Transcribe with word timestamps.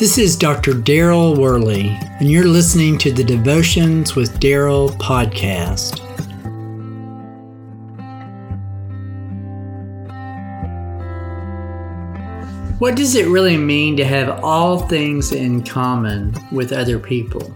This 0.00 0.16
is 0.16 0.34
Dr. 0.34 0.72
Daryl 0.72 1.36
Worley, 1.36 1.88
and 2.20 2.30
you're 2.30 2.46
listening 2.46 2.96
to 3.00 3.12
the 3.12 3.22
Devotions 3.22 4.16
with 4.16 4.40
Daryl 4.40 4.88
podcast. 4.96 5.98
What 12.80 12.96
does 12.96 13.14
it 13.14 13.28
really 13.28 13.58
mean 13.58 13.94
to 13.98 14.06
have 14.06 14.42
all 14.42 14.78
things 14.88 15.32
in 15.32 15.62
common 15.64 16.34
with 16.50 16.72
other 16.72 16.98
people? 16.98 17.54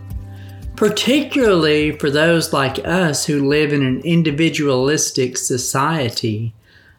Particularly 0.77 1.93
for 1.93 2.11
those 2.11 2.53
like 2.53 2.79
us 2.87 3.25
who 3.25 3.49
live 3.49 3.73
in 3.73 3.83
an 3.83 4.03
individualistic 4.03 5.39
society 5.39 6.53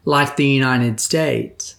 like 0.04 0.34
the 0.34 0.48
United 0.48 0.98
States. 0.98 1.75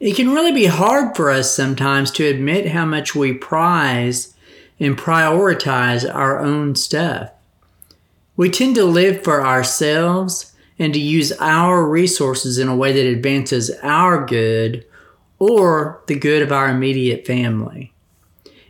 It 0.00 0.14
can 0.14 0.32
really 0.32 0.52
be 0.52 0.66
hard 0.66 1.16
for 1.16 1.30
us 1.30 1.54
sometimes 1.54 2.10
to 2.12 2.26
admit 2.26 2.68
how 2.68 2.84
much 2.84 3.14
we 3.14 3.32
prize 3.32 4.34
and 4.78 4.96
prioritize 4.96 6.08
our 6.12 6.38
own 6.38 6.76
stuff. 6.76 7.30
We 8.36 8.48
tend 8.48 8.76
to 8.76 8.84
live 8.84 9.24
for 9.24 9.44
ourselves 9.44 10.52
and 10.78 10.92
to 10.94 11.00
use 11.00 11.32
our 11.40 11.84
resources 11.84 12.58
in 12.58 12.68
a 12.68 12.76
way 12.76 12.92
that 12.92 13.06
advances 13.06 13.72
our 13.82 14.24
good 14.24 14.86
or 15.40 16.00
the 16.06 16.16
good 16.16 16.42
of 16.42 16.52
our 16.52 16.68
immediate 16.68 17.26
family. 17.26 17.92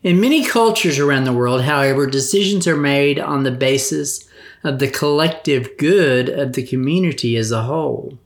In 0.03 0.21
many 0.21 0.45
cultures 0.45 0.99
around 0.99 1.25
the 1.25 1.33
world, 1.35 1.63
however, 1.63 2.07
decisions 2.07 2.67
are 2.67 2.77
made 2.77 3.19
on 3.19 3.43
the 3.43 3.51
basis 3.51 4.27
of 4.65 4.79
the 4.79 4.91
collective 4.91 5.77
good 5.77 6.31
of 6.31 6.55
the 6.55 6.67
community 6.67 7.37
as 7.37 7.51
a 7.51 7.65
whole. 7.65 8.19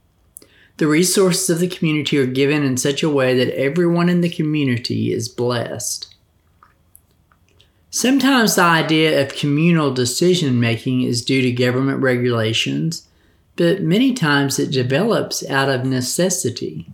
The 0.78 0.86
resources 0.86 1.50
of 1.50 1.60
the 1.60 1.68
community 1.68 2.18
are 2.18 2.26
given 2.26 2.62
in 2.62 2.76
such 2.76 3.02
a 3.02 3.10
way 3.10 3.36
that 3.36 3.54
everyone 3.56 4.08
in 4.08 4.20
the 4.20 4.30
community 4.30 5.12
is 5.12 5.28
blessed. 5.28 6.12
Sometimes 7.90 8.54
the 8.54 8.62
idea 8.62 9.22
of 9.22 9.36
communal 9.36 9.92
decision 9.92 10.58
making 10.58 11.02
is 11.02 11.22
due 11.22 11.42
to 11.42 11.52
government 11.52 12.00
regulations, 12.02 13.06
but 13.56 13.82
many 13.82 14.14
times 14.14 14.58
it 14.58 14.70
develops 14.70 15.46
out 15.50 15.68
of 15.68 15.84
necessity. 15.84 16.88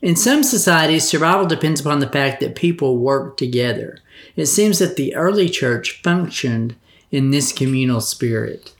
In 0.00 0.14
some 0.14 0.44
societies, 0.44 1.08
survival 1.08 1.46
depends 1.46 1.80
upon 1.80 1.98
the 1.98 2.08
fact 2.08 2.38
that 2.38 2.54
people 2.54 2.98
work 2.98 3.36
together. 3.36 3.98
It 4.36 4.46
seems 4.46 4.78
that 4.78 4.94
the 4.94 5.16
early 5.16 5.48
church 5.48 6.00
functioned 6.04 6.76
in 7.10 7.32
this 7.32 7.50
communal 7.50 8.00
spirit. 8.00 8.75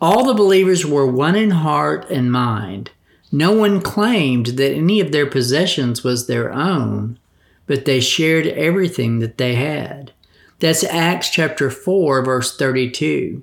All 0.00 0.24
the 0.24 0.34
believers 0.34 0.86
were 0.86 1.06
one 1.06 1.36
in 1.36 1.50
heart 1.50 2.08
and 2.10 2.32
mind. 2.32 2.90
No 3.30 3.52
one 3.52 3.82
claimed 3.82 4.46
that 4.46 4.72
any 4.72 4.98
of 5.00 5.12
their 5.12 5.26
possessions 5.26 6.02
was 6.02 6.26
their 6.26 6.52
own, 6.52 7.18
but 7.66 7.84
they 7.84 8.00
shared 8.00 8.46
everything 8.46 9.18
that 9.18 9.36
they 9.36 9.54
had. 9.56 10.12
That's 10.58 10.84
Acts 10.84 11.30
chapter 11.30 11.70
4, 11.70 12.24
verse 12.24 12.56
32. 12.56 13.42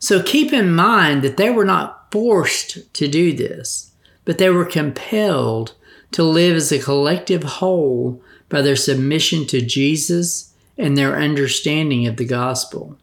So 0.00 0.22
keep 0.22 0.52
in 0.52 0.74
mind 0.74 1.22
that 1.22 1.36
they 1.36 1.50
were 1.50 1.64
not 1.64 2.10
forced 2.10 2.92
to 2.94 3.08
do 3.08 3.32
this, 3.32 3.92
but 4.24 4.38
they 4.38 4.50
were 4.50 4.64
compelled 4.64 5.74
to 6.12 6.22
live 6.22 6.56
as 6.56 6.72
a 6.72 6.78
collective 6.78 7.42
whole 7.44 8.22
by 8.48 8.62
their 8.62 8.76
submission 8.76 9.46
to 9.46 9.60
Jesus 9.60 10.54
and 10.76 10.96
their 10.96 11.16
understanding 11.16 12.06
of 12.06 12.16
the 12.16 12.24
gospel. 12.24 12.98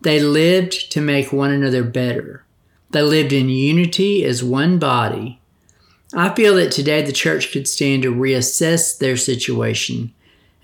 They 0.00 0.20
lived 0.20 0.92
to 0.92 1.00
make 1.00 1.32
one 1.32 1.50
another 1.50 1.82
better. 1.82 2.44
They 2.90 3.02
lived 3.02 3.32
in 3.32 3.48
unity 3.48 4.24
as 4.24 4.42
one 4.44 4.78
body. 4.78 5.40
I 6.14 6.34
feel 6.34 6.54
that 6.54 6.72
today 6.72 7.02
the 7.02 7.12
church 7.12 7.52
could 7.52 7.68
stand 7.68 8.02
to 8.04 8.14
reassess 8.14 8.96
their 8.96 9.16
situation 9.16 10.14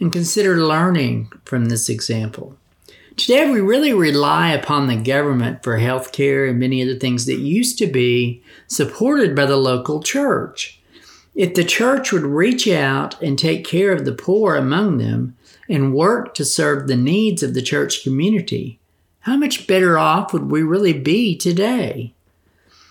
and 0.00 0.12
consider 0.12 0.64
learning 0.64 1.32
from 1.44 1.66
this 1.66 1.88
example. 1.88 2.56
Today, 3.16 3.48
we 3.48 3.60
really 3.60 3.92
rely 3.92 4.50
upon 4.50 4.88
the 4.88 4.96
government 4.96 5.62
for 5.62 5.76
health 5.76 6.10
care 6.10 6.46
and 6.46 6.58
many 6.58 6.82
other 6.82 6.98
things 6.98 7.26
that 7.26 7.38
used 7.38 7.78
to 7.78 7.86
be 7.86 8.42
supported 8.66 9.36
by 9.36 9.46
the 9.46 9.56
local 9.56 10.02
church. 10.02 10.80
If 11.34 11.54
the 11.54 11.62
church 11.62 12.10
would 12.10 12.22
reach 12.22 12.66
out 12.66 13.20
and 13.22 13.38
take 13.38 13.64
care 13.64 13.92
of 13.92 14.04
the 14.04 14.12
poor 14.12 14.56
among 14.56 14.98
them 14.98 15.36
and 15.68 15.94
work 15.94 16.34
to 16.34 16.44
serve 16.44 16.88
the 16.88 16.96
needs 16.96 17.42
of 17.42 17.54
the 17.54 17.62
church 17.62 18.02
community, 18.02 18.80
how 19.24 19.38
much 19.38 19.66
better 19.66 19.98
off 19.98 20.34
would 20.34 20.50
we 20.50 20.62
really 20.62 20.92
be 20.92 21.34
today? 21.34 22.12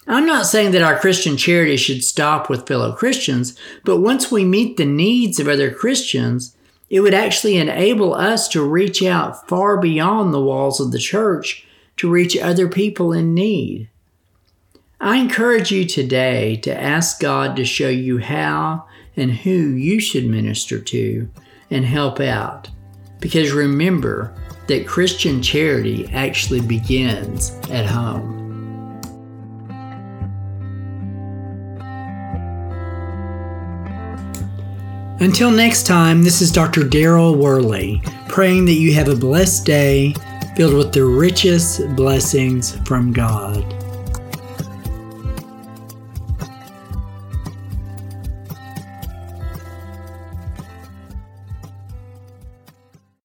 I'm 0.07 0.25
not 0.25 0.47
saying 0.47 0.71
that 0.71 0.81
our 0.81 0.97
Christian 0.97 1.37
charity 1.37 1.77
should 1.77 2.03
stop 2.03 2.49
with 2.49 2.67
fellow 2.67 2.91
Christians, 2.91 3.55
but 3.85 3.99
once 3.99 4.31
we 4.31 4.43
meet 4.43 4.75
the 4.75 4.85
needs 4.85 5.39
of 5.39 5.47
other 5.47 5.71
Christians, 5.71 6.57
it 6.89 7.01
would 7.01 7.13
actually 7.13 7.57
enable 7.57 8.15
us 8.15 8.47
to 8.47 8.67
reach 8.67 9.03
out 9.03 9.47
far 9.47 9.79
beyond 9.79 10.33
the 10.33 10.41
walls 10.41 10.79
of 10.79 10.91
the 10.91 10.97
church 10.97 11.67
to 11.97 12.09
reach 12.09 12.35
other 12.35 12.67
people 12.67 13.13
in 13.13 13.35
need. 13.35 13.89
I 14.99 15.17
encourage 15.17 15.71
you 15.71 15.85
today 15.85 16.55
to 16.57 16.81
ask 16.81 17.19
God 17.19 17.55
to 17.57 17.63
show 17.63 17.89
you 17.89 18.17
how 18.17 18.87
and 19.15 19.31
who 19.31 19.51
you 19.51 19.99
should 19.99 20.25
minister 20.25 20.79
to 20.79 21.29
and 21.69 21.85
help 21.85 22.19
out. 22.19 22.69
Because 23.19 23.51
remember 23.51 24.33
that 24.67 24.87
Christian 24.87 25.41
charity 25.41 26.09
actually 26.13 26.61
begins 26.61 27.51
at 27.69 27.85
home. 27.85 28.33
Until 35.19 35.51
next 35.51 35.87
time, 35.87 36.23
this 36.23 36.41
is 36.41 36.51
Dr. 36.51 36.81
Daryl 36.81 37.37
Worley, 37.37 38.01
praying 38.27 38.65
that 38.65 38.73
you 38.73 38.93
have 38.93 39.07
a 39.07 39.15
blessed 39.15 39.65
day 39.65 40.13
filled 40.55 40.73
with 40.73 40.93
the 40.93 41.05
richest 41.05 41.95
blessings 41.95 42.75
from 42.85 43.13
God. 43.13 43.82